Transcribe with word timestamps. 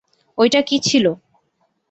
ঐটা 0.37 0.61
কি 0.61 0.77
ছিল? 0.79 1.05